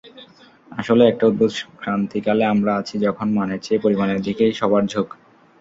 আসলেই 0.71 1.09
একটা 1.09 1.23
অদ্ভুত 1.27 1.51
ক্রান্তিকালে 1.79 2.43
আমরা 2.53 2.71
আছি 2.75 2.95
যখন 3.05 3.27
মানের 3.37 3.59
চেয়ে 3.61 3.83
পরিমাণের 3.83 4.19
দিকেই 4.21 4.51
সবার 4.53 4.83
ঝোঁক। 4.87 5.07